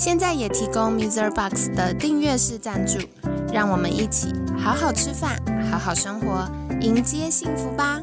[0.00, 1.30] 现在也提供 Mr.
[1.30, 2.98] Box 的订阅式赞助，
[3.52, 5.38] 让我们一起好好吃饭，
[5.70, 6.50] 好好生活，
[6.80, 8.00] 迎接幸福吧！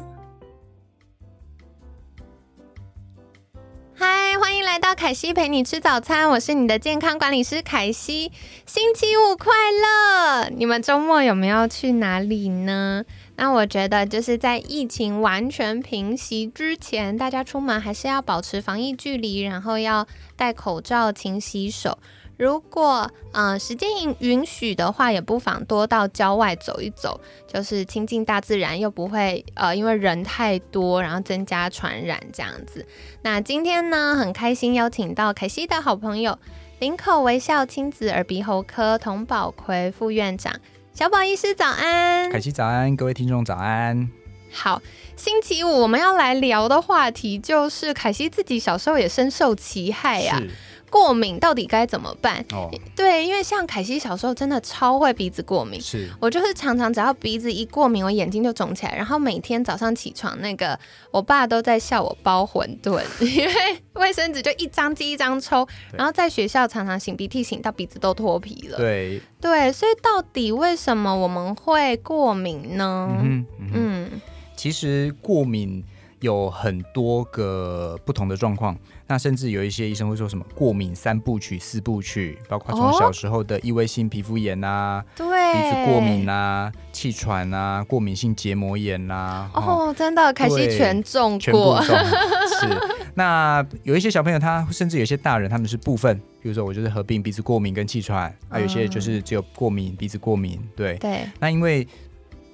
[3.96, 8.30] 嗨，欢迎来到凯西陪你吃早餐，我是你的健康管理师凯西。
[8.64, 10.50] 星期五快乐！
[10.56, 13.02] 你们周末有没有去哪里呢？
[13.40, 21.96] 那我觉得就是在疫情完全平息之前，大家出门还是要保持防疫距离，然后要戴口罩、勤洗手。
[22.36, 32.84] 如果呃时间允允许的话，也不妨多到郊外走一走，就是亲近大自然，又不会呃因为人太多，然后增加传染这样子。
[33.22, 36.36] 那今天呢，很开心邀请到凯西的好朋友
[36.80, 40.52] 林口微笑亲子耳鼻喉科童宝奎副院长
[40.98, 42.28] 小宝医师，早安！
[42.28, 44.10] 凯西早安，各位听众早安。
[44.50, 44.82] 好，
[45.14, 50.50] 星期五我们要来聊的话题就是凯西自己小时候也深受其害呀、是
[50.90, 52.44] 过敏到底该怎么办？
[52.52, 56.08] 哦，对，因为像凯西小时候真的超会鼻子过敏，是。
[56.20, 60.78] 我就是常常只要鼻子一过敏，我眼睛就肿起来，然后每天早上起床，那个
[61.10, 63.54] 我爸都在笑我包馄饨， 因为
[63.94, 68.76] 卫生纸就一张接一张抽，然后在学校常常擤鼻涕擤到鼻子都脱皮了。
[68.78, 73.08] 对，对，所以到底为什么我们会过敏呢？
[73.22, 74.20] 嗯嗯，嗯。
[74.56, 75.84] 其实过敏
[76.20, 78.76] 有很多个不同的状况，
[79.10, 82.96] 那甚至有一些医生会说什么过敏三部曲、四部曲，包括从哦？
[82.98, 91.82] 小时候的异位性皮肤炎啊、对，鼻子过敏啊、气喘啊、过敏性结膜炎啊，哦，真的，凯西全中全部过。
[91.82, 91.96] 中。
[92.60, 92.66] 是，
[93.14, 100.96] 那有一些小朋友他甚至有些大人他们是部分，比如说我就是合并鼻子过敏跟气喘，啊，有些就是只有过敏鼻子过敏，对。
[100.98, 101.86] 对，那因为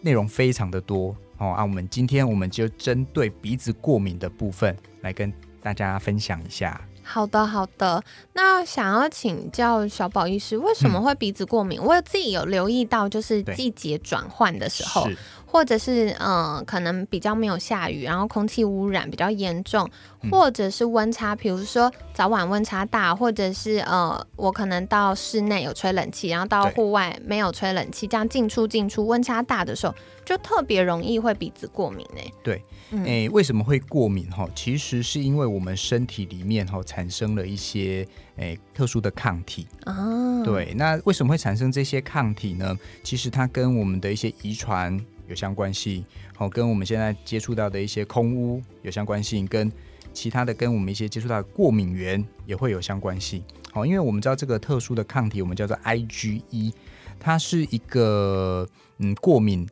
[0.02, 5.32] 内容非常的多哦，啊，我们今天我们就针对鼻子过敏的部分来跟
[5.64, 6.78] 大家分享一下。
[7.02, 8.02] 好的，好的。
[8.34, 11.82] 那想要请教小宝医师，为什么会鼻子过敏？
[11.82, 15.06] 我自己有留意到，就是季节转换的时候，
[15.46, 19.88] 或者是嗯、呃可能比较没有下雨，然后空气污染比较严重，
[20.22, 29.94] 嗯或者是温差，比如说早晚温差大，或者是呃，我可能到室内有吹冷气，然后到户外没有吹冷气，这样进出进出温差大的时候，
[30.24, 32.22] 就特别容易会鼻子过敏呢。
[32.42, 34.48] 对，嗯诶、为什么会过敏哈？
[34.54, 38.06] 其实是因为我们身体里面哈产生了一些
[38.36, 39.66] 诶、特殊的抗体。
[39.84, 42.76] 啊，，对，那为什么会产生这些抗体呢？
[43.02, 46.04] 其实它跟我们的一些遗传有相关性，
[46.38, 49.72] 哦，跟我们现在接触到的一些空污有相关性，跟
[50.12, 53.42] 其他的跟我们一些接触到的过敏源也会有相关性。
[53.72, 56.72] 好、因为我们知道这个特殊的抗体，我们叫做 IgE，
[57.18, 58.68] 它是一个
[58.98, 59.66] 嗯过敏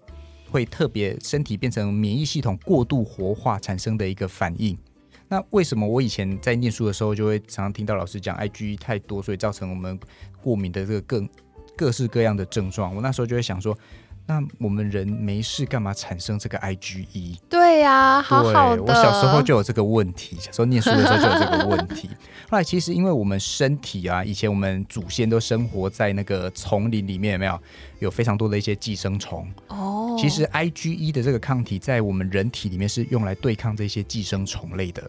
[0.53, 4.77] 会特别身体变成免疫系统过度活化产生的一个反应。
[5.29, 9.99] 那为什么我以前在念书的时候就会常常听到老师讲 IgE 太多，所以造成我们
[10.43, 11.27] 过敏的这个各
[11.75, 12.95] 各式各样的症状？
[12.95, 13.77] 我那时候就会想说，
[14.33, 17.37] 那我们人没事干嘛产生这个 IgE？
[17.51, 18.83] 对呀、好好的。
[18.83, 22.09] 对，我小时候就有这个问题，小时候念书的时候就有这个问题。
[22.49, 27.61] 后来其实因为我们身体啊，以前我们祖先都生活在那个丛林里面，有没有？
[27.99, 29.47] 有非常多的一些寄生虫。
[29.69, 35.03] 哦，其实 IgE 的这个抗体在我们人体里面是用来对抗这些寄生虫类的。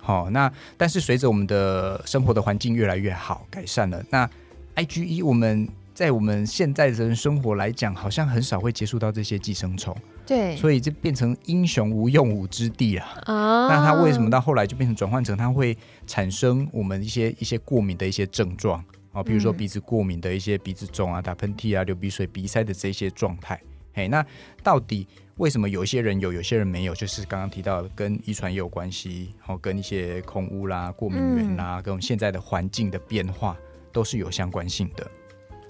[0.00, 4.28] 好、那但是随着我们的生活的环境越来越好，改善了，那
[4.76, 9.94] IgE 我们在我们现在的人生活来讲，好像很少会接触到这些寄生虫，
[10.26, 13.04] 对，所以就变成英雄无用武之地了。
[13.24, 15.76] 啊，那它为什么到后来就变成转换成它会
[16.06, 18.82] 产生我们一些一些过敏的一些症状
[19.12, 23.60] 啊，比如说嗯鼻子过敏的一些鼻子肿啊、打喷嚏啊、流鼻水、鼻塞的这些状态。
[23.94, 24.24] 嘿，那
[24.62, 25.06] 到底
[25.36, 26.94] 为什么有一些人有，有些人没有？
[26.94, 33.54] 就是刚刚提到的跟遗传也有关系，然后跟一些空污啦、过敏源啦，跟我们现在的环境的变化
[33.92, 35.06] 都是有相关性的。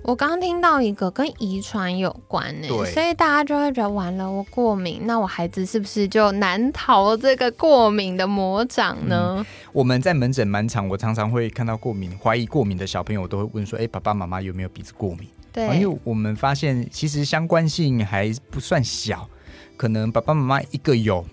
[0.05, 9.47] 我刚听到一个跟遗传有关呢，对所以大家就会觉得完了，我过敏，那我孩子是不是就难逃这个过敏的魔掌呢？
[9.73, 19.29] 我们在门诊满场，我常常会看到过敏、怀疑过敏的小朋友，我都会问说：“哎、爸爸妈妈有没有鼻子过敏？”对，啊因为我们发现其实相关性还不算小，
[19.77, 21.25] 可能爸爸妈妈一个有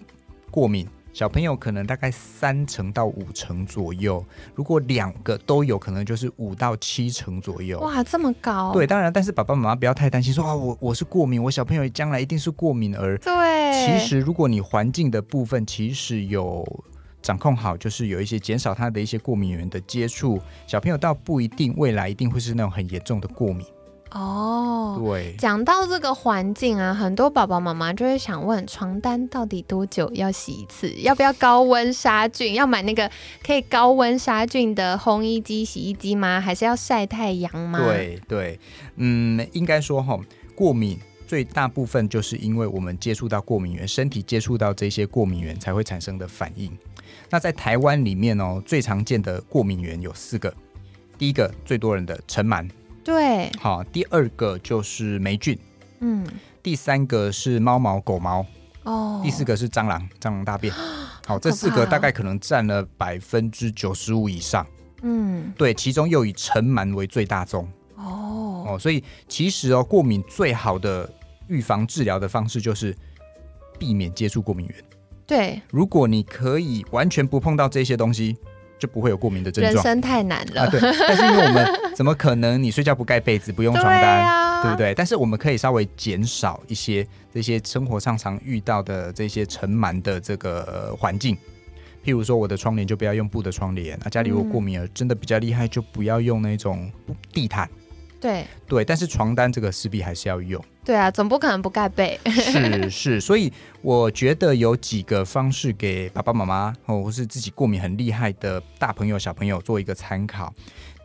[0.51, 4.23] 过敏，小朋友可能大概三成到五成左右，
[4.55, 7.79] 如果两个都有可能就是五到七成左右。
[7.79, 8.71] 哇，这么高？
[8.71, 13.17] 对，当然，但是爸爸妈妈不要太担心，说啊，我我是过敏，我小朋友将来一定是过敏儿。
[13.17, 16.65] 对，其实如果你环境的部分其实有
[17.21, 23.65] 掌控好，就是有一些减少他的一些过敏源的接触，小朋友倒不一定未来一定会是那种很严重的过敏。
[24.11, 30.91] 哦，对，讲到这个环境啊，很多爸爸妈妈就会想问，床单到底多久要洗一次？
[31.01, 32.55] 要不要高温杀菌？
[32.55, 33.09] 要买那个
[33.45, 36.41] 可以高温杀菌的烘衣机、洗衣机吗？
[36.41, 37.77] 还是要晒太阳吗？
[37.77, 38.59] 对对，
[38.95, 40.19] 嗯，应该说哈，
[40.55, 46.75] 过敏最大部分就是因为我们接触到过敏源，身体接触到这些过敏源才会产生的反应。
[47.29, 50.51] 那在台湾里面哦，最常见的过敏源有四个，
[51.15, 52.67] 第一个最多人的尘螨。
[53.03, 55.57] 对，好，第二个就是霉菌，
[55.99, 56.25] 嗯，
[56.61, 58.45] 第三个是猫毛、狗毛，
[58.83, 60.73] 哦，第四个是蟑螂，蟑螂大便。
[61.25, 64.65] 好，这四个大概可能占了百分之九十五以上。
[65.01, 67.67] 嗯，对，其中又以尘螨为最大宗。
[67.95, 71.09] 哦，哦，所以其实哦，过敏最好的
[71.47, 72.95] 预防治疗的方式就是
[73.77, 74.75] 避免接触过敏源。
[75.25, 78.37] 对，如果你可以完全不碰到这些东西。
[78.79, 79.73] 就不会有过敏的症状。
[79.73, 80.69] 人生太难了。
[80.69, 84.93] 对，但是因为我们怎么可能你睡觉不盖被子不用床单，对不对？
[84.95, 91.37] 但是我们可以稍微减少一些这些生活上常遇到的这些尘螨的这个环境。
[92.03, 93.99] 譬如说，我的窗帘就不要用布的窗帘。
[94.01, 96.89] 那家里如果过敏儿真的比较厉害，就不要用那种
[97.33, 97.69] 地毯。
[98.19, 100.61] 对对，但是床单这个势必还是要用。
[100.83, 102.19] 对啊，总不可能不盖被。
[102.25, 103.51] 是是，所以
[103.81, 110.53] 我觉得有几个方式给爸爸妈妈哦，或是自己过敏很厉害的大朋友小朋友做一个参考。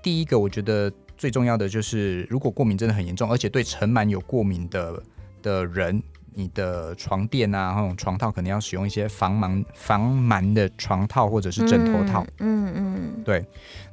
[0.03, 5.03] 第一个，我觉得最重要的就是，如果过敏真的很严重，而且对尘螨有过敏的
[5.43, 6.03] 的人，
[6.35, 12.27] 你的床垫啊，那种床套可能要使用一些防螨防螨的床套或者是枕头套。
[12.39, 13.45] 嗯嗯，对。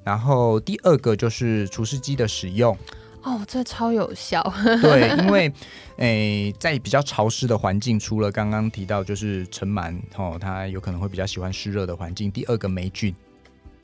[0.04, 2.76] 然后第二个就是除湿机的使用。
[3.24, 4.42] 哦，这超有效。
[4.82, 5.52] 对，因为
[5.98, 12.32] 诶，在比较潮湿的环境，除了刚刚提到就是尘螨哦，它有可能会比较喜欢湿热的环境。
[12.32, 13.14] 第二个霉菌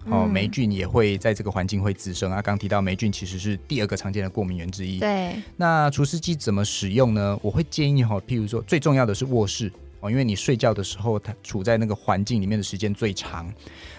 [0.09, 2.41] 哦，霉菌也会在这个环境会滋生啊。
[2.41, 4.99] 刚提到霉菌其实是第二个常见的过敏源之一。
[4.99, 7.37] 对，那除湿机怎么使用呢？
[7.41, 13.51] 我会建议哈，譬如说最重要的是卧室哦，因为你睡觉的时候它处在那个环境里面的时间最长。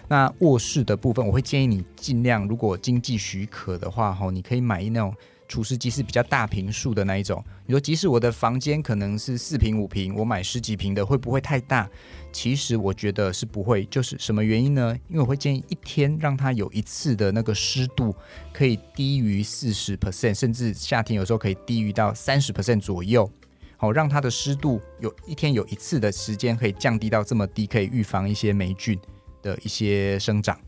[0.08, 5.14] 那卧室的部分，我会建议你尽量，如果经济许可的话，哈，你可以买那种
[5.48, 7.42] 除湿机是比较大平数的那一种。
[7.66, 11.88] 你说，即使我的房间可能是四平五平，我买十几平的，会不会太大？
[12.32, 13.84] 其实我觉得是不会。
[13.86, 14.96] 就是什么原因呢？
[15.08, 18.14] 因为我会建议一天让它有一次的那个湿度
[18.52, 23.30] 可以低于四十 percent，甚至夏天有时候可以低于到三十 percent 左右。
[23.78, 28.98] 好，让它的湿度有一天有一次的时间可以降低到这么低，可以预防一些霉菌。
[29.40, 30.58] 的一些生长，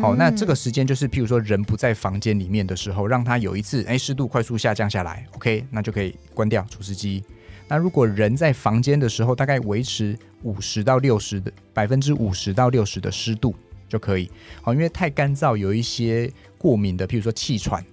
[0.00, 7.22] 好，那这个时间就是，譬如说人不在房间里面的时候，让它有一次，哎，湿度快速下降下来，OK，那就可以关掉除湿机。
[7.68, 13.54] 那如果人在房间的时候，大概维持五十到六十的百分之五十到六十的湿度
[13.90, 14.30] 就可以。
[14.62, 17.84] 好，因为太干燥，有一些过敏的，譬如说气喘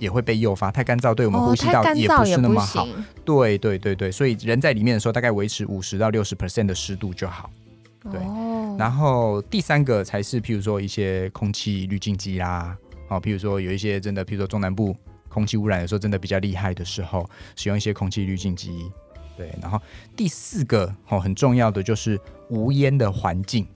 [0.00, 0.72] 也会被诱发。
[0.72, 2.88] 太干燥对我们呼吸道也不是那么好。
[3.24, 7.48] 对对对对，所以人在里面的时候，大概维持五十到六十 percent 的湿度就好。
[8.10, 8.18] 对。
[8.78, 12.76] 然后第三个才是，譬如说一些空气滤净机啦，
[13.08, 14.96] 哦，譬如说有一些真的，譬如说中南部
[15.28, 18.90] 空气污染的时候，真的比较厉害的时候，使用一些空气滤净机。
[19.36, 19.80] 对，然后
[20.16, 23.66] 第四个哦，很重要的就是无烟的环境，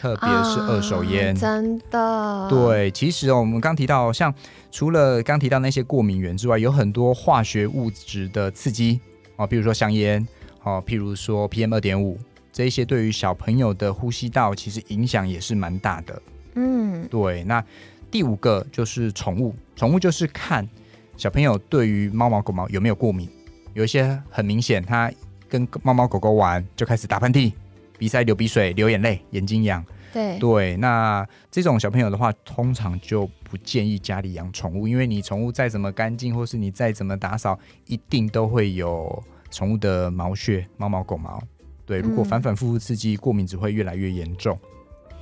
[0.00, 2.46] 特别是二手烟，真的。
[2.48, 4.32] 对，其实哦，我们刚提到，像
[4.70, 9.00] 除了刚提到那些过敏源之外，有很多化学物质的刺激
[9.36, 10.26] 哦，比如说香烟，
[10.62, 12.18] 哦，譬如说 PM 二点五。
[12.50, 16.22] 这一些对于小朋友的呼吸道其实影响也是蛮大的。
[16.54, 17.44] 嗯，对。
[17.44, 17.64] 那
[18.10, 20.68] 第五个就是宠物，宠物就是看
[21.16, 23.28] 小朋友对于猫毛狗毛有没有过敏。
[23.74, 25.08] 有一些很明显，他
[25.48, 27.52] 跟猫猫狗狗玩就开始打喷嚏、
[27.98, 29.84] 鼻塞、流鼻水、流眼泪、眼睛痒。
[30.10, 41.42] 对对，那这种小朋友的话，通常就不建议家里养宠物，因为你宠物再怎么干净，或是你再怎么打扫，一定都会有宠物的毛屑、猫毛狗毛。
[41.84, 44.58] 对，如果反反复复刺激，过敏只会越来越严重。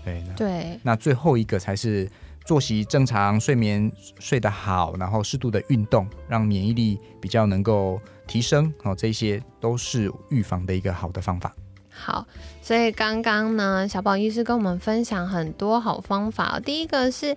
[0.04, 0.78] 对，对。
[0.84, 2.08] 那最后一个才是
[2.44, 3.90] 作息正常、睡眠
[4.20, 8.72] 睡得好，然后适度的运动，让免疫力比较能够提升。
[8.84, 11.52] 哦，这些都是预防的一个好的方法。
[11.96, 12.26] 好，
[12.60, 16.60] 所以刚刚呢，小宝医师跟我们分享很多好方法。
[16.62, 17.36] 第一个是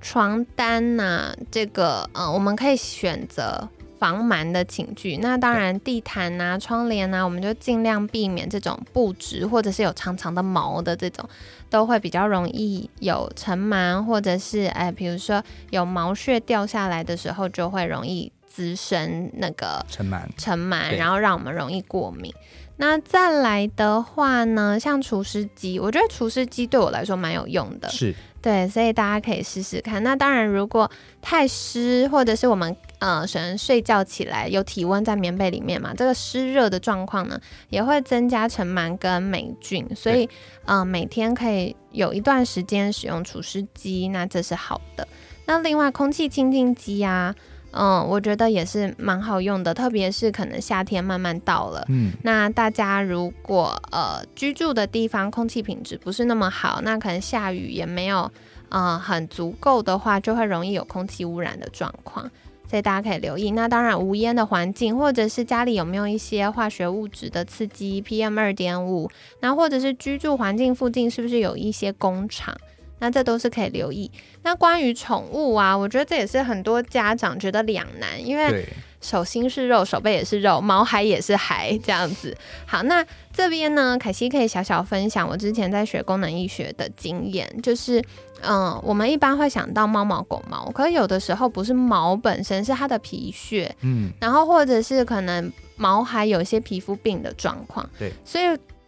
[0.00, 3.68] 床单呐，这个呃，我们可以选择。
[3.98, 5.16] 防螨的寝具。
[5.16, 11.26] 那当然，地毯啊、窗帘啊，我们就尽量避免这种布置或者是有长长的毛的这种，
[11.70, 22.30] 都会比较容易有尘螨，或者是哎，比如说有毛屑掉下来的时候，就会容易滋生那个尘螨，尘螨，然后让我们容易过敏。
[22.76, 27.88] 那再来的话呢，像除湿机，我觉得除湿机对我来说蛮有用的。
[27.88, 30.00] 是对，所以大家可以试试看。
[30.04, 30.88] 那当然，如果
[31.20, 37.40] 太湿，或者是我们呃，可能睡觉起来有体温在棉被里面嘛，这个湿热的状况呢，
[37.70, 39.84] 也会增加尘螨跟霉菌。
[39.96, 40.28] 所以
[40.64, 45.08] 呃，每天可以有一段时间使用除湿机，那这是好的。
[45.46, 47.34] 那另外，空气清净机啊，
[47.76, 51.84] 嗯，我觉得也是蛮好用的，特别是可能夏天慢慢到了。
[51.88, 58.30] 嗯，那大家如果呃居住的地方空气品质不是那么好，那可能下雨也没有
[58.70, 62.30] 呃很足够的话，就会容易有空气污染的状况。
[62.68, 63.52] 所以大家可以留意。
[63.52, 69.08] 那当然，无烟的环境，或者是家里有没有一些化学物质的刺激，PM 二点五，
[69.40, 72.52] 那或者是居住环境附近是不是有一些工厂，
[72.98, 74.10] 那这都是可以留意。
[74.42, 78.66] 那关于宠物啊，我觉得这也是很多家长觉得两难，因为，
[79.00, 82.36] 手心是肉，手背也是肉，毛孩也是孩，这样子。
[82.64, 88.02] 好，那这边呢，凯西可以小小分享我之前在学功能医学的经验，就是，
[88.40, 98.44] 嗯，我们一般会想到猫毛、狗毛，可是有的时候不是毛本身，是它的皮屑，嗯，然后或者是可能毛孩有一些皮肤病的状况，对，所以。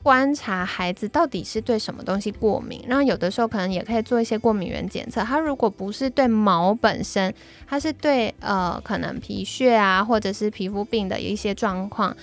[0.09, 5.21] 观察孩子到底是对什么东西过敏，然后有的时候可能也可以做一些过敏原检测。
[5.21, 7.35] 他如果不是对毛本身，
[7.67, 12.17] 他是对呃可能皮屑啊或者是皮肤病的一些状况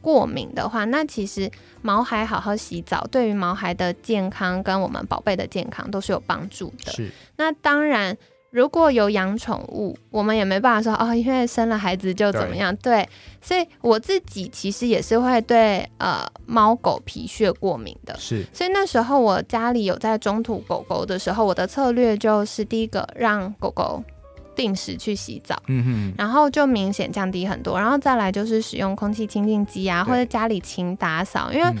[0.00, 6.92] 过敏的话，那其实毛孩好好洗澡，对于毛孩的健康跟我们宝贝的健康都是有帮助的。
[6.92, 8.16] 是那当然，
[8.52, 12.74] 如果有养宠物，我们也没办法说哦，因为生了孩子就怎么样。
[12.76, 13.08] 对，
[13.40, 18.14] 所以我自己其实也是会对呃猫狗皮屑过敏的。
[18.18, 24.04] 是，所以那时候我家里有在中途狗狗的时候，我的策略就是第一个让狗狗
[24.54, 25.56] 定时去洗澡。
[25.68, 31.76] 嗯哼，然后就明显降低很多，然后再来就是使用空气清净机啊，或者家里勤打扫，因为嗯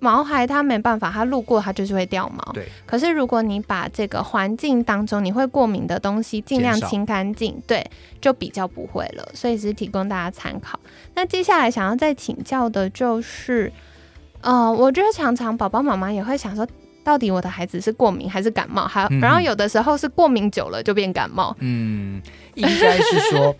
[0.00, 2.52] 毛孩它没办法，它路过它就是会掉毛。
[2.52, 7.88] 对，可是如果你把这个环境当中你会过敏的东西尽量清干净，对，
[8.20, 9.28] 就比较不会了。
[9.32, 10.80] 所以只是提供大家参考。
[11.14, 13.72] 那接下来想要再请教的就是，
[14.40, 16.66] 呃，我觉得常常宝宝妈妈也会想说。
[17.02, 18.86] 到底我的孩子是过敏还是感冒？
[18.86, 22.20] 还嗯然后有的时候是过敏久了就变感冒，嗯，
[22.54, 23.56] 应该是说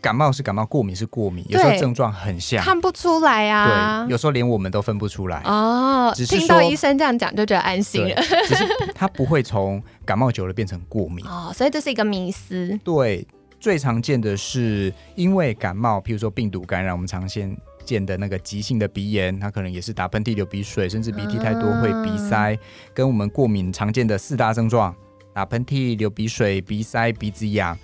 [0.00, 4.04] 感冒是感冒，过敏是过敏，有时候症状很像，看不出来啊。
[4.04, 5.40] 对，有时候连我们都分不出来。
[5.44, 8.64] 哦，只是听到说医生这样讲就觉得安心对了。，只是
[8.94, 11.24] 它不会从感冒久了变成过敏。
[11.28, 12.78] 哦，所以这是一个迷思。
[12.84, 13.26] 对，
[13.58, 22.56] 最常见的是因为感冒，譬如说病毒感染，我们常见见的那个急性的鼻炎，它可能也是打喷嚏、流鼻水，甚至鼻涕太多会鼻塞，
[22.94, 24.94] 跟我们过敏常见的四大症状：
[25.32, 27.76] 打喷嚏、流鼻水、鼻塞、鼻子痒，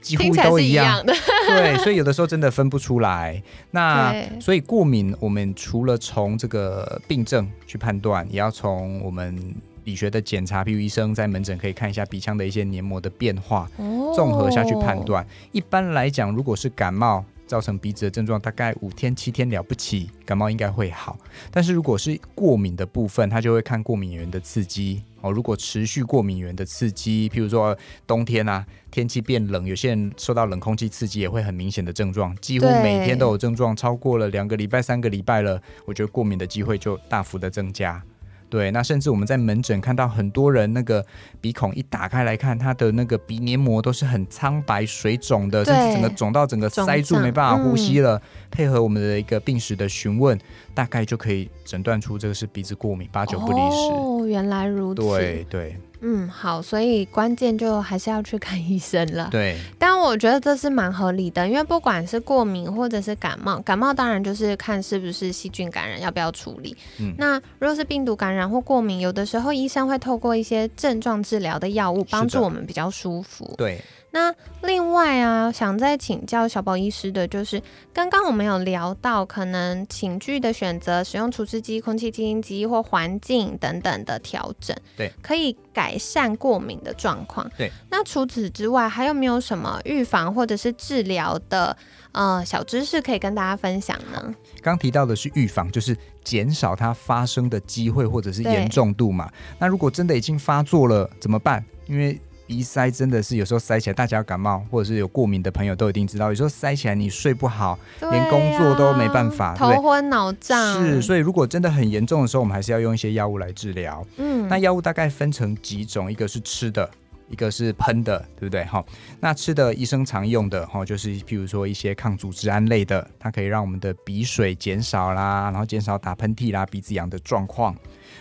[0.00, 0.86] 几乎都一样。
[0.86, 1.12] 样的，
[1.56, 3.42] 对，所以有的时候真的分不出来。
[3.70, 14.98] 那所以过敏，我们除了从这个病症去判断，也要从我们理学的检查，譬如医生在门诊可以看一下鼻腔的一些黏膜的变化，哦综合下去判。
[15.04, 15.26] 断。
[15.52, 21.18] 一般来讲，如果是感冒造成鼻子的症状，大概五天七天了不起，感冒应该会好。
[21.50, 25.32] 但是如果是过敏的部分，他就会看过敏源的刺激哦。
[25.32, 27.76] 如果持续过敏源的刺激，譬如说
[28.06, 38.02] 冬天啊，天气变冷，有些人受到冷空气刺激也会很明显的症状，几乎每天都有症状，超过了两个礼拜、三个礼拜了，我觉得过敏的机会就大幅的增加。
[38.50, 41.04] 对，那甚至我们在门诊看到很多人那个
[41.40, 48.22] 鼻孔一打开来看，他的那个鼻黏膜都是很苍白、水肿的，甚至整个肿到整个塞住，没办法呼吸嗯了。
[48.50, 50.38] 配合我们的一个病史的询问，
[50.74, 53.92] 大概就可以诊断出这个是鼻子过敏，八九不离十。
[53.92, 55.02] 哦，原来如此。
[55.02, 59.28] 对对嗯，好，所以关键就还是要去看医生了。
[59.30, 66.76] 对，但我觉得这是蛮合理的，因为不管是过敏或者是感冒，感冒当然就是看是不是细菌感染，要不要处理。
[67.00, 73.52] 嗯那如果是病毒感染或过敏，有的时候医生会透过一些症状治疗的药物帮助我们比较舒服。
[73.56, 77.62] 对，那另外啊，想再请教小宝医师的就是，
[77.92, 87.48] 刚刚我们有聊到可能寝具的选择，使用除湿机、空气清新机或环境等等的调整，对，可以改善过敏的状况。
[87.58, 91.76] 对，那除此之外，还有没有什么预防或者是治疗的
[92.12, 94.34] 呃小知识可以跟大家分享呢？
[94.62, 99.30] 刚提到的是预防，就是减少它发生的机会或者是严重度嘛。
[99.58, 101.62] 那如果真的已经发作了怎么办？
[101.86, 110.82] 因为鼻塞真的是有时候塞起来，大家感冒或者是有过敏的朋友都一定知道，有时候塞起来你睡不好，连工作都没办法，头昏脑胀。
[110.82, 114.02] 是，所以如果真的很严重的时候，我们还是要用一些药物来治疗。
[114.16, 116.90] 嗯，那药物大概分成几种，一个是吃的。
[117.30, 118.64] 一个是喷的，对不对？
[118.64, 118.82] 哈，
[119.20, 127.76] 那吃的医生常用的哈，就是譬如说一些抗组织胺类的，它可以让我们的鼻水减少啦，然后减少打喷嚏啦、鼻子痒的状况。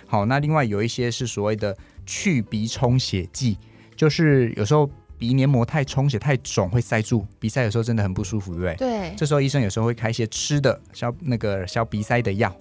[0.05, 1.74] 好，那另外有一些是所谓的
[2.05, 3.57] 去鼻充血剂，
[3.98, 8.75] 就是有时候鼻黏膜太充血、太肿会塞住，鼻塞有时候真的很不舒服，对不对？
[8.75, 9.13] 对。
[9.18, 12.56] 这时候医生有时候会开一些吃的消那个消鼻塞的药。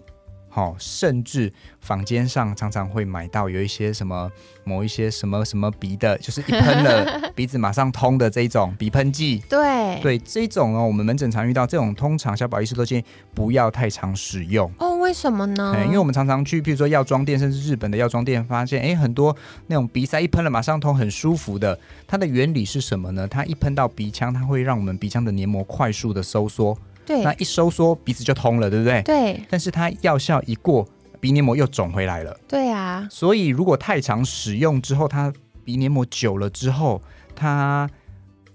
[0.56, 4.32] 好，甚至坊间上常常会买到有一些什么
[4.64, 9.42] 某一些什么什么鼻的，就是一喷了 鼻子马上通的这一种鼻喷剂。
[9.50, 14.72] 对对，这种哦，我们门诊常遇到这种，通常小宝医师都建议不要太常使用。
[14.78, 15.76] 哦，为什么呢？
[15.84, 19.36] 因为我们常常去，譬如说药妆店，甚至日本的药妆店，发现哎，很多
[19.66, 21.78] 那种鼻塞一喷了马上通，很舒服的。
[22.06, 23.28] 它的原理是什么呢？
[23.28, 26.78] 它一喷到鼻腔，它会让我们鼻腔的黏膜快速的收缩。
[27.06, 29.00] 对，那一收缩，鼻子就通了，对不对？
[29.02, 29.40] 对。
[29.48, 30.86] 但是它药效一过，
[31.20, 32.36] 鼻黏膜又肿回来了。
[32.48, 33.06] 对啊。
[33.10, 35.32] 所以如果太常使用之后，它
[35.64, 37.00] 鼻黏膜久了之后，
[37.34, 37.88] 它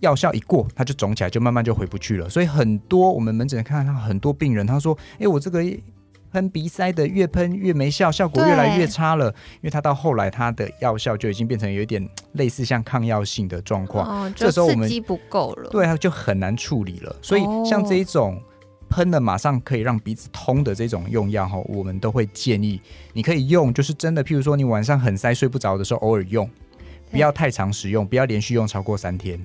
[0.02, 2.30] 药效一过，它就肿起来，就慢慢就回不去了。
[2.30, 5.64] 所以很多我们门诊看到很多病人，他说：“哎，我这个。”
[6.32, 9.28] 喷鼻塞的越喷越没效，效果越来越差了。
[9.28, 14.24] 因为它到后来，它的药效就已经变成有点类似像抗药性的状况。
[14.26, 17.16] 哦，这时候我们不够了，对，它就很难处理了。
[17.22, 18.42] 所以像这一种
[18.90, 22.82] 喷了马上可以让鼻子通的这种用药哈，我们都会建议
[23.14, 26.50] 你可以用，就是真的，譬如说你晚上很塞睡不着的时候，偶尔用，
[27.10, 29.40] 不要太常使用，不要连续用超过三天。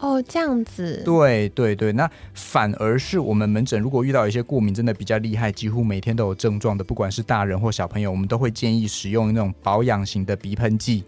[0.00, 11.02] 哦，这样子，对对对，那反而是我们门诊如果遇到一些过敏真的比较厉害，几乎每天都有症状的，不管是大人或小朋友，我们都会建议使用那种保养型的鼻喷剂。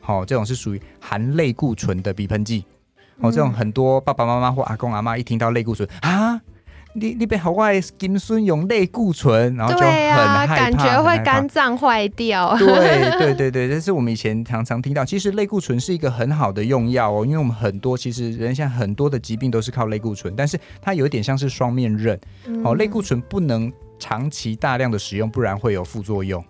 [0.00, 2.64] 好，这种是属于含类固醇的鼻喷剂。
[3.20, 6.33] 哦，这种很多爸爸妈妈或阿公阿妈一听到类固醇啊。
[6.96, 12.56] 你你别好怪，金孙用类固醇，然后就很害怕，感觉会肝脏坏掉。
[12.56, 15.04] 对对对对，这是我们以前常常听到。
[15.04, 22.18] 其实类固醇是一个很好的用药哦，因为我们很多其实人现在很多的疾病都是靠类固醇，但是它有一点像是双面刃。
[22.62, 26.42] 哦，类固醇不能长期大量的使用，不然会有副作用。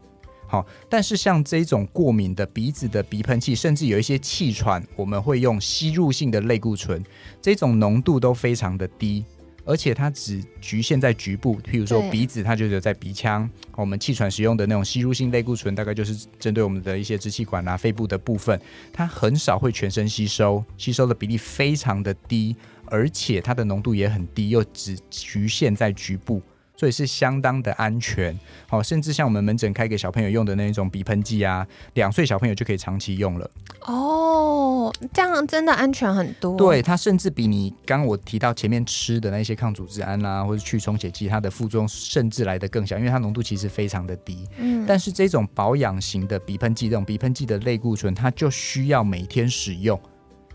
[0.47, 7.03] 好，但是像这种过敏的鼻子的鼻喷器，甚至有一些气喘，我们会用吸入性的类固醇，
[7.41, 9.25] 这种浓度都非常的低。
[9.65, 13.49] 而且它只局限在局部，譬如说鼻子，它就有在鼻腔。
[13.77, 18.61] 我们气喘使用的那种吸入性类固醇，大概就是针对我们的一些支气管啊、肺部的部分，
[18.93, 22.55] 它很少会全身吸收，吸收的比例非常的低，
[22.87, 26.43] 而且它的浓度也很低，又只局限在局部。
[26.85, 33.51] 所以是相当的安全，好，甚至像我们门诊开给小朋友用的那种鼻喷剂啊，两岁小朋友就可以长期用了。
[33.87, 36.59] 哦，这样真的安全很多。
[36.59, 44.47] 对，它甚至比你刚刚我提到前面吃的那些抗组织胺啊，或者去充血剂，它的副作用甚至来的更小，因为它浓度其实非常的低。
[44.59, 49.99] 嗯，但是这种保养型的鼻喷剂，这种鼻喷剂的类固醇，它就需要每天使用。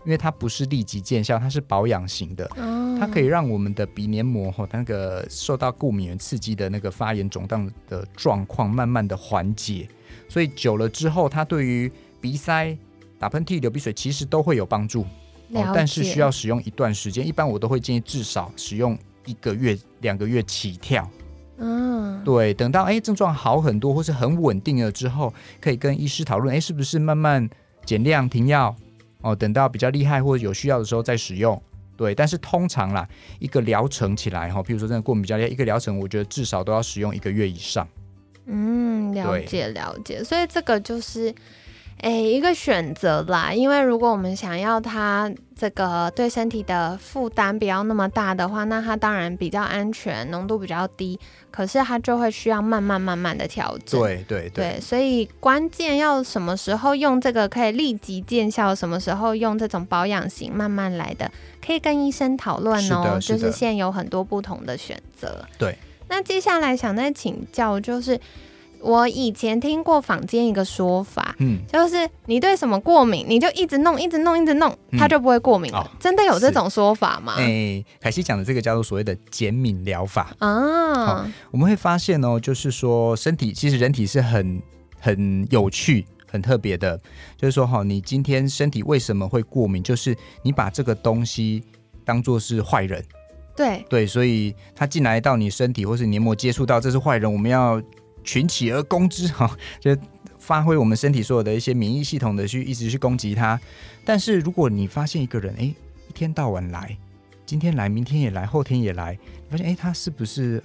[0.04, 2.48] 因为它不是立即见效，它是保养型的，
[2.98, 9.88] 它可以让我们的鼻黏膜哈那个受到过敏原刺激的那个发炎肿胀的状况慢慢的缓解，
[10.28, 12.76] 所以久了之后，它对于鼻塞、
[13.18, 15.04] 打喷嚏、流鼻水其实都会有帮助，
[15.74, 21.08] 但是需要使用一段时间，一般我都会建议至少使用一个月、两个月起跳。
[21.58, 27.46] 嗯，对，等到哎症状好很多或是很稳定了之后，可以跟医师讨论，哎是不是慢慢
[27.84, 28.74] 减量停药。
[29.22, 31.60] 哦，等到比较厉害或者有需要的时候再使用，
[31.96, 32.14] 对。
[32.14, 37.86] 但是通常啦，一个疗程起来哈，譬如说真的过敏比较厉害，一个疗程我觉得至少都要使用一个月以上。
[38.46, 40.24] 嗯，了解了解。
[40.24, 41.34] 所以这个就是。
[42.02, 54.00] 哎，一个选择啦，因为如果我们想要它这个对身体的负担不要那么大的话，那它当然比较安全，浓度比较低，可是它就会需要慢慢慢慢的调整。
[54.00, 61.30] 对对对，所以关键要什么时候用这个可以立即见效，什么时候用这种保养型慢慢来的，
[61.62, 63.18] 可以跟医生讨论哦。
[63.20, 65.44] 就是现在有很多不同的选择。
[65.58, 65.76] 对，
[66.08, 68.18] 那接下来想再请教就是。
[68.82, 75.90] 我以前听过坊间一个说法，嗯，就是你对什么过敏，你就一直弄，一直弄，一直弄，它就不会过敏了。
[76.00, 77.34] 真的有这种说法吗？
[77.36, 81.30] 哎，凯西讲的这个叫做所谓的减敏疗法啊。
[81.50, 84.62] 我们会发现哦，就是说身体其实人体是很
[84.98, 86.98] 很有趣、很特别的。
[87.36, 89.82] 就是说哈，你今天身体为什么会过敏？
[89.82, 91.62] 就是你把这个东西
[92.04, 93.04] 当做是坏人，
[93.54, 97.82] 对对，所以他进来到你身体或是黏膜接触到，这是坏人，我们要。
[98.24, 99.96] 群起而攻之 哈，就
[100.38, 103.60] 发挥我们身体所有的一些免疫系统的去一直去攻击它。
[104.04, 106.96] 但是如果你发现一个人，哎，一天到晚来，
[107.44, 110.62] 今天来，明天也来，后天也来，你发现，哎，他是不是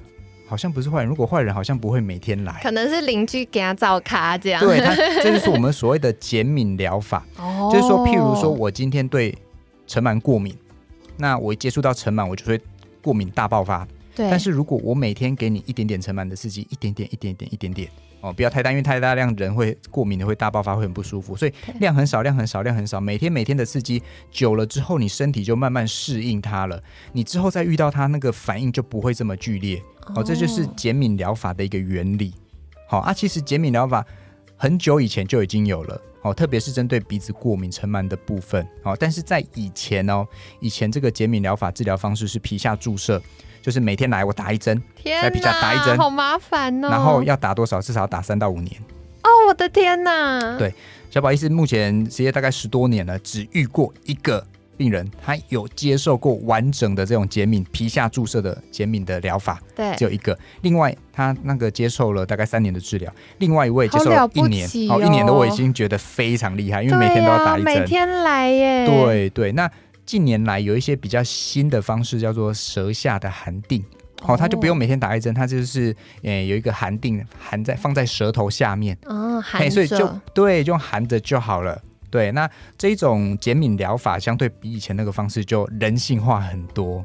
[0.47, 1.09] 好像不是坏人？
[1.09, 4.61] 如果坏人好像不会每天来，可能是邻居给他造卡这样。
[4.61, 7.25] 对，他这就是我们所谓的减敏疗法。
[7.37, 9.35] 哦，就是说，譬如说我今天对
[9.85, 10.55] 尘螨过敏，
[11.17, 12.59] 那我一接触到尘螨，我就会
[13.01, 13.87] 过敏大爆发。
[14.15, 17.89] 对，但是如果我每天给你一点点尘螨的刺激，一点点，一点点，一点点。
[18.21, 21.35] 哦，不要太大，因为太大量人会过敏的，会大爆发，会很不舒服。
[21.35, 22.99] 所以量很少，量很少，量很少。
[22.99, 24.01] 每天每天的刺激
[24.31, 26.81] 久了之后，你身体就慢慢适应它了。
[27.11, 29.79] 你之后再遇到它，那个反应就不会这么剧烈。
[30.15, 32.33] 哦，这就是减敏疗法的一个原理。
[32.87, 34.03] 好啊，其实减敏疗法
[34.55, 36.01] 很久以前就已经有了。
[36.25, 38.67] 哦，特别是针对鼻子过敏、尘螨的部分。
[38.81, 40.25] 哦，但是在以前哦，
[40.59, 43.21] 以前这个减敏疗法治疗方式是皮下注射。
[43.61, 46.87] 就是每天来我打一针，在皮下打一针，好麻烦哦。
[46.87, 47.81] 然后要打多少？
[47.81, 48.79] 至少打三到五年。
[49.23, 50.55] 哦，我的天哪！
[50.55, 50.71] 对，
[51.09, 60.37] 小宝医师目前职业大概十多年了，只遇过一个病人，他有接受过完整的这种减敏皮下注射的减敏的疗法，对，只有一个。
[60.61, 68.85] 另外，他那个接受了大概三年的治疗，另外一位接受了一年，哦，一年的我已经觉得非常厉害，因为每天都要打一针，每天来耶。
[68.85, 69.69] 对对，那。
[70.05, 73.83] 近年来有一些比较新的方式，叫做舌下的含定，
[74.21, 81.81] 好，他就不用每天打一针，他就是诶有一个含定含在放在舌头下面，哦，含所以就对，就含着就好了。
[82.15, 87.03] 对，那这种减敏疗法相对比以前那个方式就人性化很多。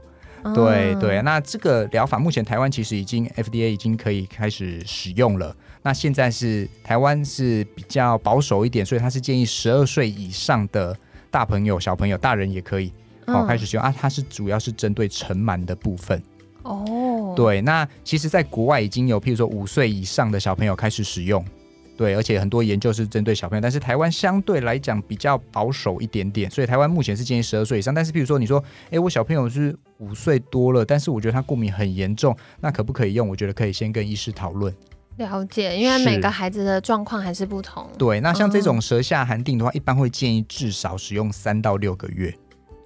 [0.54, 5.54] 对对，那这个疗法目前台湾其实已经 FDA 已经可以开始使用了。
[5.82, 10.96] 那现在是台湾是比较保守一点，所以他是建议十二岁以上的。
[11.32, 12.92] 大朋友、小朋友、大人也可以，
[13.24, 13.94] 好开始使用啊！
[13.96, 16.20] 它是主要是针对尘螨的部分
[16.64, 17.32] 哦。
[17.36, 21.44] 对，那其实，在国外已经有，譬如说五岁以上的小朋友开始使用，
[22.00, 27.92] 对，而且很多研究是针对小朋友，但是台湾相对来讲比较保守一点点，所以台湾目前是建议十二岁以上。
[27.92, 33.28] 但是，譬如说你说，哎，我小朋友是五岁多了，但是我觉得他过敏很严重，那可不可以用？
[33.28, 34.74] 我觉得可以先跟医师讨论。
[35.18, 37.86] 了解，因为每个孩子的状况还是不同。
[37.98, 42.34] 对，那像这种舌下含定的话，一般会建议至少使用三到六个月，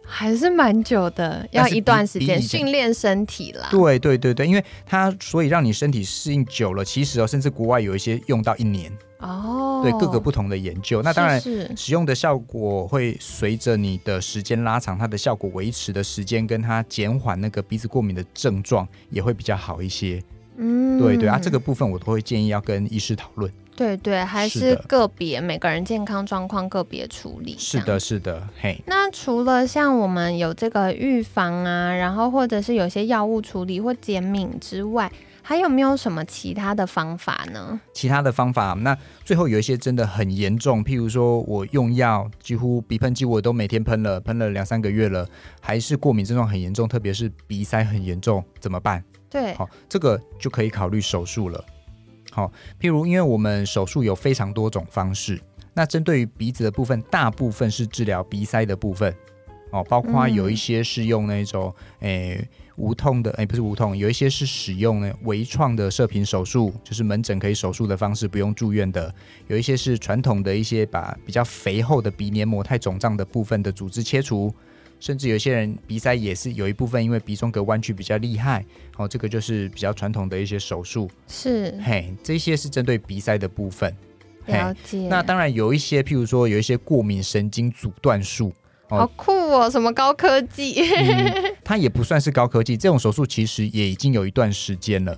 [0.06, 3.68] 还是蛮久的，要一段时间训练身体啦。
[3.70, 9.80] 对对对对，因为它所以让你身体适应久了，其实哦，甚至国外有一些用到一年哦。
[9.82, 11.40] 对，各个不同的研究，那当然
[11.76, 20.22] 使用的效果会随着你的时间拉长，它的效果维持的时间跟它减缓那个鼻子过敏的症状也会比较好一些。
[20.56, 23.50] 嗯，对对啊，这个部分我都会建议要跟医师讨论。
[23.76, 27.56] 对对，还是个别每个人健康状况个别处理。
[27.58, 28.80] 是的，是的，嘿。
[28.87, 35.10] 那除了像我们有这个预防啊，然后或者是有些药物处理或减敏之外，
[35.42, 37.80] 还有没有什么其他的方法呢？
[37.92, 45.28] 其他的方法，那最后有一些真的很严重，譬如说我用药，几乎鼻喷剂我都每天喷了，喷了两三个月了，
[45.60, 49.04] 还是过敏症状很严重，特别是鼻塞很严重，怎么办？
[49.28, 51.62] 对，好，这个就可以考虑手术了。
[52.35, 55.40] 好，譬如因为我们手术有非常多种方式，
[55.73, 59.14] 那针对于鼻子的部分，大部分是治疗鼻塞的部分，
[59.70, 62.44] 哦，包括有一些是用那种诶
[62.75, 69.09] 无痛的，诶不是无痛，有一些是使用呢微创的射频手术，就是门诊可以手术的方式，不用住院的；
[69.47, 74.53] 有一些是传统的一些把比较肥厚的鼻黏膜太肿胀的部分的组织切除。
[75.04, 78.64] 甚至有些人鼻塞也是有一部分，因为鼻中隔弯曲比较厉害，
[78.96, 81.10] 哦，这个就是比较传统的一些手术。
[81.28, 83.94] 是，嘿，这些是针对鼻塞的部分。
[84.46, 85.06] 了解。
[85.10, 88.50] 那当然有一些，譬如说有一些过敏神经阻断术，
[88.88, 90.82] 好酷哦，什么高科技？
[91.62, 95.14] 它也不算是高科技，这种手术其实也已经有一段时间了，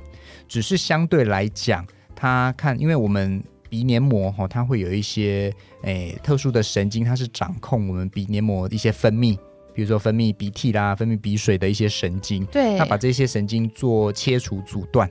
[0.49, 9.39] 只是相对来讲，它看，因为我们鼻黏膜哈，它会有一些诶特殊的神经，它是掌控我们鼻黏膜一些分泌。
[9.77, 15.09] 比如说分泌鼻涕啦、分泌鼻水的一些神经，对，那把这些神经做切除阻断，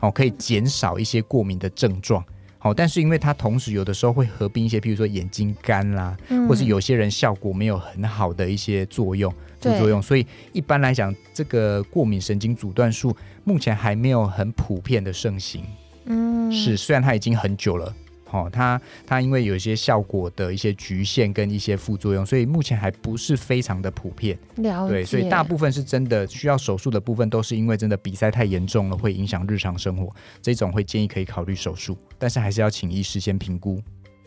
[0.00, 2.22] 哦，可以减少一些过敏的症状，
[2.58, 6.16] 好，但是因为它同时有的时候会合并一些，譬如说眼睛干啦，
[6.48, 15.64] 或是有些人效果没有很好的一些作用副作用，所以一般来讲，这个过敏神经阻断术目前还没有很普遍的盛行，
[16.06, 17.94] 嗯，是，虽然它已经很久了。
[18.30, 24.38] 哦，它它因为有一些效果的一些局限跟一些副作用，所以目前还不是非常的普遍。
[24.56, 33.80] 了解，对，所以大部分是真的需要手术的部分，都是因为真的比赛太严重了，会影响日常生活，这种会建议可以考虑手术，但是还是要请医师先评估。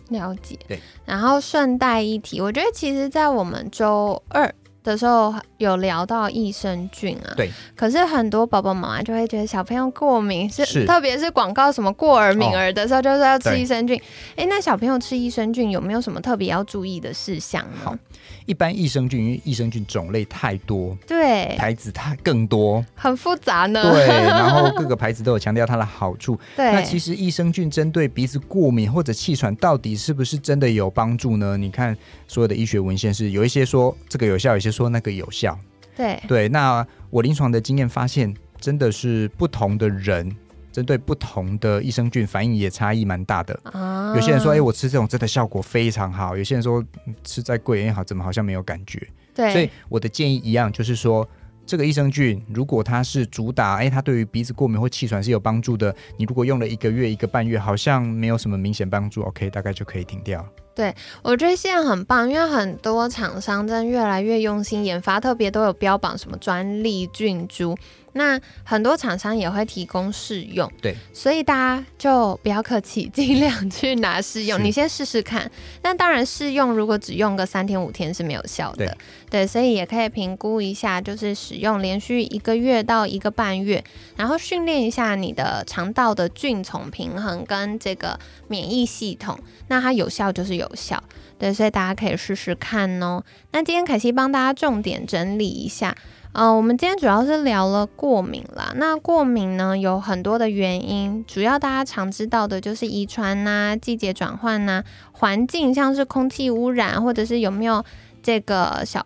[0.09, 0.79] 了解，对。
[1.05, 4.53] 然后顺带一提，我觉得其实，在我们周二
[4.83, 14.01] 的时候有聊到益生菌啊，对，可是很多宝宝妈妈就会觉得小朋友过敏是，是特别是广告什么过儿敏儿的时候，就是要吃益生菌。
[14.35, 17.99] 哎、那小朋友吃益生菌有没有什么特别要注意的事项好呢？
[18.45, 23.81] 一般益生菌，因为益生菌种类太多，对，牌子它更多，很复杂呢。
[23.83, 26.37] 对，然后各个牌子都有强调它的好处。
[26.57, 31.55] 对，那其实益生菌针对鼻子过敏或者气喘，到底是不是真的有帮助呢？
[31.55, 31.95] 你看
[32.27, 35.57] 所有的医学文献是有一些说这个有效，有些说那个有效。
[35.95, 40.35] 对对，那我临床的经验发现，真的是不同的人
[40.71, 43.59] 针对不同的益生菌反应也差异蛮大的。
[43.65, 49.05] 啊有些人说，哎、我吃这种真的效果非常好；有些人说，嗯吃再贵也好，怎么好像没有感觉？
[49.35, 51.27] 对，所以我的建议一样，就是说，
[51.65, 60.45] 这个益生菌如果它是主打，哎，它对于鼻子过敏或气喘是有帮助的，你如果用了一个月、一个半月，好像没有什么明显帮助，OK，大概就可以停掉。
[60.73, 67.77] 对我觉得现在很棒，因为很多厂商真的越来越用心研发，特别都有标榜什么专利菌株。
[68.13, 75.49] 那很多厂商也会提供试用，对，所以大家就不要客气，尽量去拿试用，你先试试看。
[75.83, 78.97] 那当然，试用如果只用个三天五天是没有效的，
[79.29, 83.83] 对，所以也可以评估一下，就是使用连续一个月到一个半月，
[84.17, 91.01] 然后训练一下你的肠道的菌丛平衡跟这个免疫系统，那它有效就是有效。
[91.39, 93.23] 对，所以大家可以试试看哦。
[93.51, 95.95] 那今天凯西帮大家重点整理一下，
[96.33, 98.71] 呃，我们今天主要是聊了过敏啦。
[98.75, 107.83] 那过敏呢有很多的原因，主要大家常知道的就是遗传呐、季节转换呐、环境，像是空气污染，或者是有没有
[108.23, 109.05] 这个小。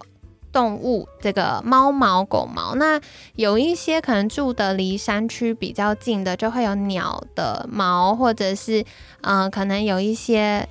[0.54, 3.02] 动物这个猫毛、狗毛，那
[3.36, 8.86] 有一些可能住的离山区比较近的，就会有鸟的毛，或者是
[9.20, 10.66] 嗯、可能有一些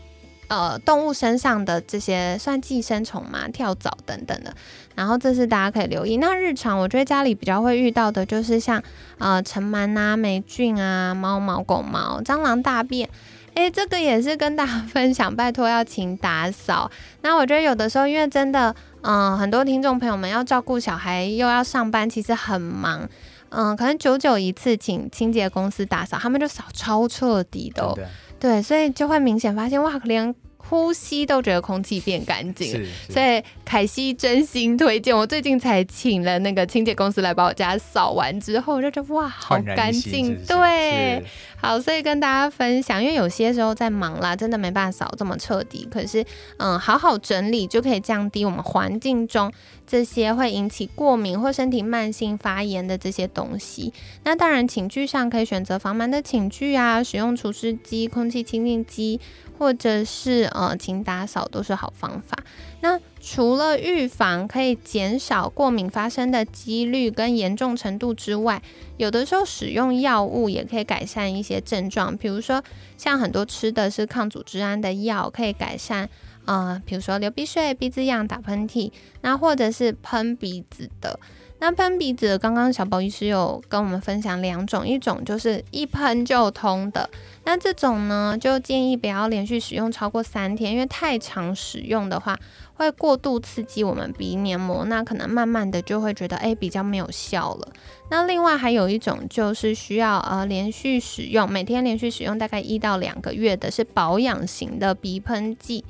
[0.55, 4.55] 呃动物身上的这些算寄生虫嘛，跳蚤等等的。
[4.95, 6.17] 然后这是大家可以留意。
[6.19, 8.83] 那日常我觉得家里比较会遇到的就是像
[9.19, 13.09] 呃尘螨啊、霉菌啊、猫毛、狗毛、蟑螂大便。
[13.55, 16.91] 诶，这个也是跟大家分享，拜托要勤打扫。
[17.23, 23.09] 那我觉得有的时候，因为真的，嗯、很多听众朋友们要照顾小孩，又要上班，其实很忙。
[23.51, 30.35] 嗯，可能久久一次请清洁公司打扫，他们就扫超彻底的、哦，真的对，所以就会明显发现，哇，连
[30.69, 32.89] 呼吸都觉得空气变干净了。
[33.09, 41.23] 所以凯西真心推荐，我最近才请了那个清洁公司来把我家扫完之后，我就觉得哇，好干净对，
[41.57, 45.87] 好，所以跟大家分享，因为有些时候在忙啦，真的没办法扫这么彻底。
[45.91, 46.25] 可是，
[46.59, 49.53] 嗯，好好整理就可以降低我们环境中
[49.87, 53.93] 这些会引起过敏或身体慢性发炎的这些东西。
[54.25, 59.21] 那当然，寝具上可以选择防螨的寝具啊，使用除湿机、空气清净机，
[59.59, 62.39] 或者是呃勤打扫都是好方法。
[62.81, 68.63] 那除了预防可以减少过敏发生的几率跟严重程度之外，
[68.99, 72.63] 有的时候使用药物也可以改善一些症状，比如说
[72.99, 76.11] 像很多吃的是抗组织胺的药，可以改善
[76.45, 78.91] 呃，比如说流鼻水、鼻子痒、打喷嚏，
[79.23, 81.19] 那或者是喷鼻子的。
[81.61, 87.09] 那喷鼻子，刚刚小宝医师有跟我们分享两种，一种就是一喷就通的，
[87.45, 92.39] 那这种呢，就建议不要连续使用超过三天，因为太长使用的话，
[92.75, 97.69] 会过度刺激我们鼻黏膜，那可能慢慢的就会觉得哎比较没有效了。
[98.11, 105.83] 那另外还有一种就是需要呃连续使用，每天连续使用大概一到两个月的是保养型的鼻喷剂，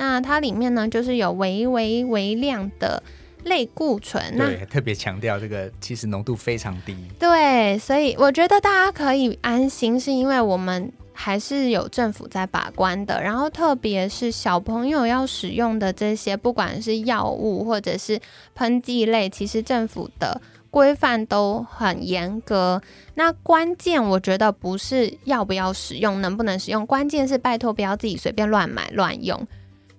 [0.00, 3.02] 那它里面呢就是有微微微量的
[3.44, 13.22] 类固醇，那对，特别强调这个其实浓度非常低，对，所以我觉得大家可以安心，是因为我们还是有政府在把关的。
[13.22, 18.18] 然后，特别是小朋友要使用的这些，不管是药物或者是
[18.54, 22.80] 喷剂类，其实政府的规范都很严格。
[23.16, 29.46] 那关键我觉得不是要不要使用，能不能使用，关键是拜托不要自己随便乱买乱用。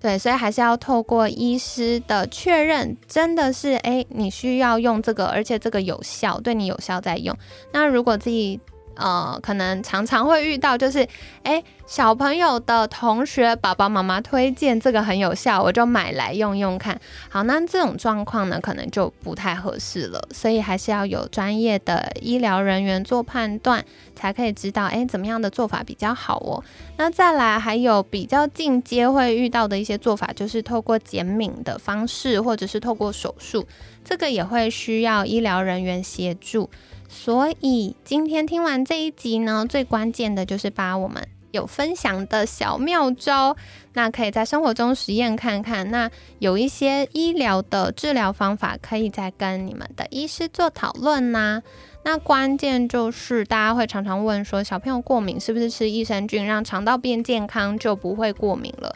[0.02, 7.38] 对，所以还是要透过医师的确认，真的是诶，你需要用这个，而且这个有效，对你有效再用。
[7.72, 8.60] 那如果自己
[9.02, 11.08] 呃，可能常常会遇到，就是
[11.44, 17.00] 诶，小朋友的同学爸爸妈妈推荐这个很有效，我就买来用用看。
[17.28, 23.84] 好，那这种状况呢，可能就不太合适了，所以还是要有专业的医疗人员做判断，
[24.16, 26.64] 才可以知道诶，怎么样的做法比较好哦。
[26.98, 33.66] 那再来还有比较进阶会遇到的一些做法，就是透过减敏的方式，或者是透过手术，
[34.06, 36.70] 这个也会需要医疗人员协助。
[37.14, 43.58] 所以今天听完这一集呢，最关键的就是把我们有分享的小妙招，
[43.94, 45.92] 那可以在生活中实验看看。
[45.92, 51.62] 那有一些医疗的治疗方法，可以再跟你们的医师做讨论呐。
[52.04, 58.96] 那关键就是大家会常常问说，小朋友过敏是不是吃益生菌让肠道变健康就不会过敏了？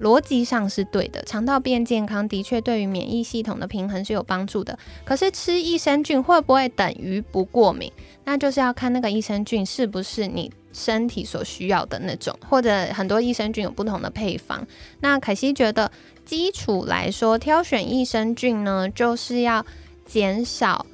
[0.00, 4.78] 逻辑上是对的，肠道变健康的确对于免疫系统的平衡是有帮助的。
[5.04, 7.92] 可是吃益生菌会不会等于不过敏？
[8.24, 14.66] 那就是要看那个益生菌是不是你身体所需要的那种，或者很多益生菌有不同的配方。
[15.00, 15.90] 那凯西觉得
[16.24, 19.64] 基础来说，挑选益生菌呢，就是要
[20.04, 20.86] 减少。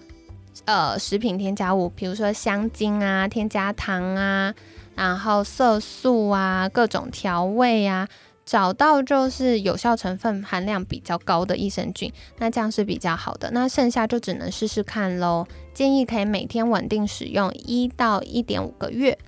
[0.67, 4.55] 呃，食品添加物，比如说香精啊、添加糖啊，
[4.95, 8.09] 然后色素啊、各种调味啊，
[8.44, 13.50] 找到就是有效成分含量比较高的益生菌，那这样是比较好的。
[13.52, 15.46] 那剩下就只能试试看喽。
[15.72, 19.18] 建议可以每天稳定使用一到一点五个月，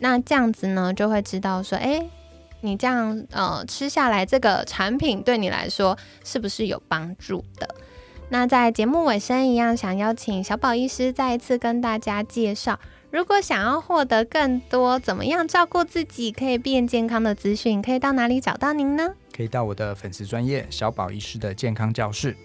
[0.00, 2.08] 那这样子呢，就会知道说，哎，
[2.62, 7.68] 你这样呃吃下来这个产品对你来说是不是有帮助的。
[8.30, 12.80] 那在节目尾声一样，想邀请小宝医师再一次跟大家介绍，
[13.14, 19.14] 如果想要获得更多怎么样照顾自己可以变健康的资讯，可以到哪里找到您呢？
[19.32, 22.36] 可以到我的粉丝专业小宝医师的健康教室。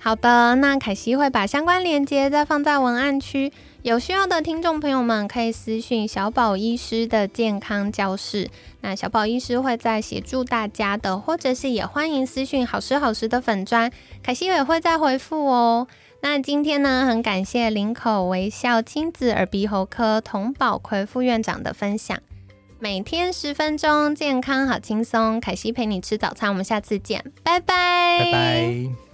[0.00, 13.92] 好的，那凯西会把相关链接再放在文案区，有需要的听众朋友们可以私讯小宝医师的健康教室，那小宝医师会在协助大家的，或者是也欢迎私讯好时好时的粉砖，
[14.24, 15.86] 凯西也会再回复哦。
[16.20, 22.18] 那今天呢，很感谢林口微笑亲子耳鼻喉科童宝奎副院长的分享，
[22.78, 29.05] 每天十分钟，健康好轻松，凯西陪你吃早餐，我们下次见，拜拜，拜拜。